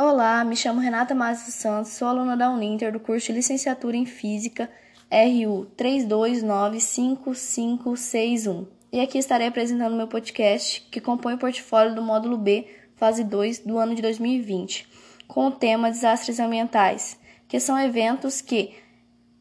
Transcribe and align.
Olá, 0.00 0.44
me 0.44 0.54
chamo 0.54 0.80
Renata 0.80 1.12
Márcio 1.12 1.50
Santos, 1.50 1.90
sou 1.90 2.06
aluna 2.06 2.36
da 2.36 2.48
Uninter 2.48 2.92
do 2.92 3.00
curso 3.00 3.26
de 3.26 3.32
Licenciatura 3.32 3.96
em 3.96 4.06
Física 4.06 4.70
RU 5.10 5.66
3295561. 5.76 8.68
E 8.92 9.00
aqui 9.00 9.18
estarei 9.18 9.48
apresentando 9.48 9.96
meu 9.96 10.06
podcast, 10.06 10.86
que 10.88 11.00
compõe 11.00 11.34
o 11.34 11.38
portfólio 11.38 11.96
do 11.96 12.02
módulo 12.02 12.38
B, 12.38 12.68
fase 12.94 13.24
2 13.24 13.58
do 13.58 13.76
ano 13.76 13.96
de 13.96 14.02
2020, 14.02 14.88
com 15.26 15.48
o 15.48 15.50
tema 15.50 15.90
Desastres 15.90 16.38
ambientais, 16.38 17.18
que 17.48 17.58
são 17.58 17.76
eventos 17.76 18.40
que 18.40 18.76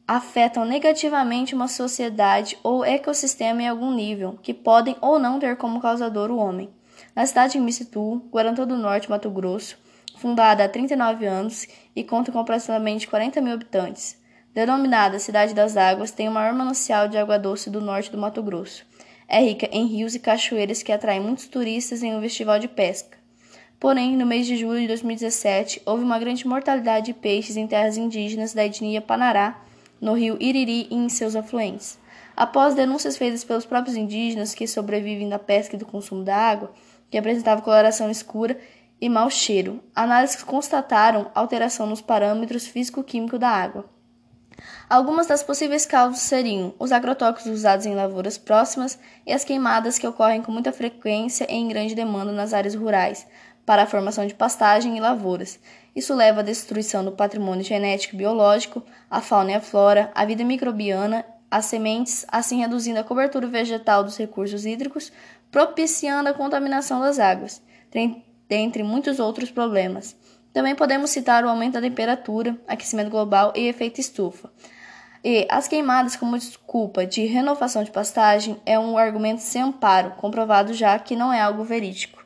afetam 0.07 0.65
negativamente 0.65 1.53
uma 1.53 1.67
sociedade 1.67 2.57
ou 2.63 2.83
ecossistema 2.83 3.61
em 3.61 3.67
algum 3.67 3.93
nível, 3.93 4.39
que 4.41 4.55
podem 4.55 4.95
ou 5.01 5.19
não 5.19 5.37
ter 5.37 5.55
como 5.55 5.79
causador 5.79 6.31
o 6.31 6.37
homem. 6.37 6.67
Na 7.15 7.27
cidade 7.27 7.53
de 7.53 7.59
Missituba, 7.59 8.25
Guarantã 8.31 8.65
do 8.65 8.75
Norte, 8.75 9.07
Mato 9.07 9.29
Grosso, 9.29 9.77
fundada 10.17 10.63
há 10.63 10.69
39 10.69 11.25
anos 11.25 11.67
e 11.95 12.03
conta 12.03 12.31
com 12.31 12.39
aproximadamente 12.39 13.07
40 13.07 13.39
mil 13.41 13.53
habitantes. 13.53 14.17
Denominada 14.53 15.19
Cidade 15.19 15.53
das 15.53 15.77
Águas, 15.77 16.11
tem 16.11 16.27
o 16.27 16.31
maior 16.31 16.53
manancial 16.53 17.07
de 17.07 17.17
água 17.17 17.37
doce 17.37 17.69
do 17.69 17.79
norte 17.79 18.11
do 18.11 18.17
Mato 18.17 18.41
Grosso. 18.41 18.85
É 19.27 19.39
rica 19.39 19.69
em 19.71 19.85
rios 19.85 20.15
e 20.15 20.19
cachoeiras 20.19 20.81
que 20.81 20.91
atraem 20.91 21.21
muitos 21.21 21.47
turistas 21.47 22.01
em 22.01 22.15
um 22.15 22.21
festival 22.21 22.57
de 22.57 22.67
pesca. 22.67 23.17
Porém, 23.79 24.17
no 24.17 24.25
mês 24.25 24.47
de 24.47 24.57
julho 24.57 24.81
de 24.81 24.87
2017, 24.87 25.83
houve 25.85 26.03
uma 26.03 26.17
grande 26.17 26.47
mortalidade 26.47 27.07
de 27.07 27.13
peixes 27.13 27.55
em 27.55 27.67
terras 27.67 27.97
indígenas 27.97 28.53
da 28.53 28.65
etnia 28.65 29.01
Panará, 29.01 29.61
no 30.01 30.13
rio 30.13 30.37
Iriri 30.39 30.87
e 30.89 30.95
em 30.95 31.09
seus 31.09 31.35
afluentes. 31.35 31.99
Após 32.35 32.73
denúncias 32.73 33.17
feitas 33.17 33.43
pelos 33.43 33.65
próprios 33.65 33.95
indígenas 33.95 34.55
que 34.55 34.67
sobrevivem 34.67 35.29
da 35.29 35.37
pesca 35.37 35.75
e 35.75 35.79
do 35.79 35.85
consumo 35.85 36.23
da 36.23 36.35
água, 36.35 36.71
que 37.09 37.17
apresentava 37.17 37.61
coloração 37.61 38.09
escura 38.09 38.57
e 38.99 39.09
mau 39.09 39.29
cheiro. 39.29 39.83
Análises 39.95 40.43
constataram 40.43 41.31
alteração 41.33 41.85
nos 41.85 42.01
parâmetros 42.01 42.67
físico-químicos 42.67 43.39
da 43.39 43.49
água. 43.49 43.85
Algumas 44.89 45.27
das 45.27 45.43
possíveis 45.43 45.85
causas 45.85 46.19
seriam 46.19 46.73
os 46.79 46.91
agrotóxicos 46.91 47.51
usados 47.51 47.85
em 47.85 47.93
lavouras 47.93 48.37
próximas 48.37 48.97
e 49.25 49.31
as 49.31 49.43
queimadas 49.43 49.99
que 49.99 50.07
ocorrem 50.07 50.41
com 50.41 50.51
muita 50.51 50.71
frequência 50.71 51.45
e 51.49 51.55
em 51.55 51.67
grande 51.67 51.93
demanda 51.93 52.31
nas 52.31 52.53
áreas 52.53 52.73
rurais 52.73 53.27
para 53.65 53.83
a 53.83 53.87
formação 53.87 54.25
de 54.25 54.33
pastagem 54.33 54.97
e 54.97 55.01
lavouras. 55.01 55.59
Isso 55.95 56.15
leva 56.15 56.39
à 56.39 56.43
destruição 56.43 57.03
do 57.03 57.11
patrimônio 57.11 57.63
genético 57.63 58.15
e 58.15 58.17
biológico, 58.17 58.81
a 59.09 59.19
fauna 59.19 59.51
e 59.51 59.55
a 59.55 59.61
flora, 59.61 60.09
a 60.15 60.25
vida 60.25 60.43
microbiana, 60.43 61.25
as 61.51 61.65
sementes, 61.65 62.25
assim 62.29 62.59
reduzindo 62.59 62.99
a 62.99 63.03
cobertura 63.03 63.47
vegetal 63.47 64.03
dos 64.03 64.17
recursos 64.17 64.65
hídricos, 64.65 65.11
propiciando 65.51 66.29
a 66.29 66.33
contaminação 66.33 67.01
das 67.01 67.19
águas 67.19 67.61
dentre 68.47 68.83
muitos 68.83 69.19
outros 69.19 69.51
problemas. 69.51 70.15
Também 70.53 70.75
podemos 70.75 71.09
citar 71.09 71.43
o 71.43 71.49
aumento 71.49 71.73
da 71.73 71.81
temperatura, 71.81 72.57
aquecimento 72.67 73.09
global 73.09 73.53
e 73.55 73.67
efeito 73.67 74.01
estufa. 74.01 74.51
E 75.23 75.45
as 75.49 75.67
queimadas 75.67 76.15
como 76.15 76.37
desculpa 76.37 77.05
de 77.05 77.25
renovação 77.25 77.83
de 77.83 77.91
pastagem 77.91 78.59
é 78.65 78.79
um 78.79 78.97
argumento 78.97 79.41
sem 79.41 79.61
amparo, 79.61 80.11
comprovado 80.11 80.73
já 80.73 80.97
que 80.97 81.15
não 81.15 81.33
é 81.33 81.41
algo 81.41 81.63
verídico. 81.63 82.25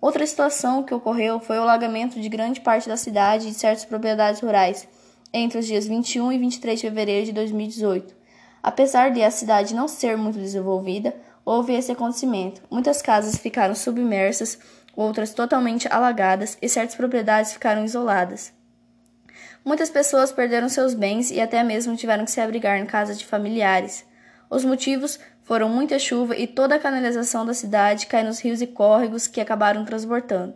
Outra 0.00 0.26
situação 0.26 0.82
que 0.82 0.92
ocorreu 0.92 1.40
foi 1.40 1.58
o 1.58 1.62
alagamento 1.62 2.20
de 2.20 2.28
grande 2.28 2.60
parte 2.60 2.88
da 2.88 2.96
cidade 2.96 3.46
e 3.46 3.50
de 3.52 3.56
certas 3.56 3.84
propriedades 3.84 4.40
rurais 4.40 4.88
entre 5.32 5.58
os 5.58 5.66
dias 5.66 5.86
21 5.86 6.32
e 6.32 6.38
23 6.38 6.80
de 6.80 6.86
fevereiro 6.88 7.26
de 7.26 7.32
2018. 7.32 8.14
Apesar 8.62 9.10
de 9.10 9.22
a 9.22 9.30
cidade 9.30 9.74
não 9.74 9.88
ser 9.88 10.16
muito 10.16 10.38
desenvolvida, 10.38 11.14
houve 11.44 11.72
esse 11.72 11.90
acontecimento. 11.90 12.62
Muitas 12.70 13.00
casas 13.00 13.36
ficaram 13.36 13.74
submersas 13.74 14.58
outras 14.94 15.32
totalmente 15.32 15.88
alagadas 15.90 16.56
e 16.60 16.68
certas 16.68 16.94
propriedades 16.94 17.52
ficaram 17.52 17.84
isoladas. 17.84 18.52
Muitas 19.64 19.90
pessoas 19.90 20.32
perderam 20.32 20.68
seus 20.68 20.92
bens 20.92 21.30
e 21.30 21.40
até 21.40 21.62
mesmo 21.62 21.96
tiveram 21.96 22.24
que 22.24 22.30
se 22.30 22.40
abrigar 22.40 22.78
em 22.78 22.86
casa 22.86 23.14
de 23.14 23.24
familiares. 23.24 24.04
Os 24.50 24.64
motivos 24.64 25.18
foram 25.44 25.68
muita 25.68 25.98
chuva 25.98 26.36
e 26.36 26.46
toda 26.46 26.74
a 26.74 26.78
canalização 26.78 27.46
da 27.46 27.54
cidade 27.54 28.06
cai 28.06 28.22
nos 28.22 28.40
rios 28.40 28.60
e 28.60 28.66
córregos 28.66 29.26
que 29.26 29.40
acabaram 29.40 29.84
transbordando. 29.84 30.54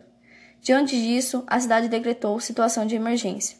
Diante 0.61 1.01
disso, 1.01 1.45
a 1.47 1.61
cidade 1.61 1.89
decretou 1.89 2.41
situação 2.41 2.87
de 2.87 2.97
emergência. 2.97 3.57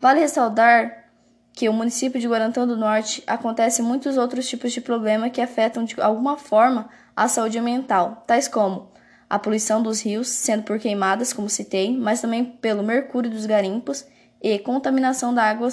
Vale 0.00 0.20
ressaltar 0.20 1.06
que 1.52 1.68
o 1.68 1.72
município 1.72 2.20
de 2.20 2.28
Guarantã 2.28 2.64
do 2.64 2.76
Norte 2.76 3.22
acontece 3.26 3.82
muitos 3.82 4.16
outros 4.16 4.48
tipos 4.48 4.72
de 4.72 4.80
problemas 4.80 5.32
que 5.32 5.40
afetam 5.40 5.84
de 5.84 6.00
alguma 6.00 6.36
forma 6.36 6.88
a 7.16 7.26
saúde 7.26 7.58
ambiental, 7.58 8.22
tais 8.28 8.46
como 8.46 8.92
a 9.28 9.38
poluição 9.38 9.82
dos 9.82 10.00
rios, 10.00 10.28
sendo 10.28 10.62
por 10.62 10.78
queimadas, 10.78 11.32
como 11.32 11.50
citei, 11.50 11.96
mas 11.96 12.20
também 12.20 12.44
pelo 12.44 12.82
mercúrio 12.82 13.30
dos 13.30 13.44
garimpos 13.44 14.06
e 14.42 14.58
contaminação 14.58 15.34
da 15.34 15.42
água 15.42 15.68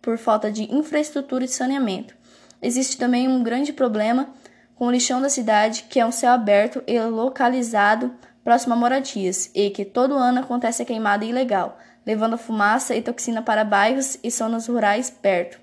por 0.00 0.16
falta 0.16 0.50
de 0.50 0.72
infraestrutura 0.74 1.44
de 1.44 1.52
saneamento. 1.52 2.14
Existe 2.62 2.96
também 2.96 3.28
um 3.28 3.42
grande 3.42 3.72
problema 3.72 4.28
com 4.76 4.86
o 4.86 4.90
lixão 4.90 5.20
da 5.20 5.28
cidade, 5.28 5.84
que 5.88 5.98
é 5.98 6.06
um 6.06 6.12
céu 6.12 6.32
aberto 6.32 6.82
e 6.86 6.98
localizado 7.00 8.14
próximo 8.42 8.74
a 8.74 8.76
moradias, 8.76 9.50
e 9.54 9.70
que 9.70 9.84
todo 9.84 10.14
ano 10.14 10.40
acontece 10.40 10.82
a 10.82 10.86
queimada 10.86 11.24
ilegal, 11.24 11.78
levando 12.06 12.38
fumaça 12.38 12.94
e 12.94 13.02
toxina 13.02 13.42
para 13.42 13.64
bairros 13.64 14.18
e 14.22 14.30
zonas 14.30 14.66
rurais 14.66 15.10
perto. 15.10 15.60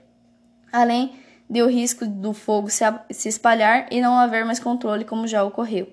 Além 0.72 1.16
de 1.50 1.62
o 1.62 1.68
risco 1.68 2.06
do 2.06 2.34
fogo 2.34 2.68
se 2.70 3.30
espalhar 3.30 3.88
e 3.90 4.02
não 4.02 4.20
haver 4.20 4.46
mais 4.46 4.60
controle, 4.60 5.06
como 5.06 5.28
já 5.28 5.44
ocorreu. 5.44 5.88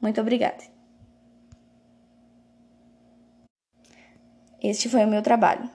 Muito 0.00 0.20
obrigada. 0.20 0.75
Este 4.68 4.88
foi 4.88 5.04
o 5.04 5.08
meu 5.08 5.22
trabalho. 5.22 5.70